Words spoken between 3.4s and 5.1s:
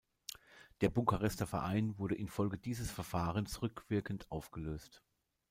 rückwirkend aufgelöst.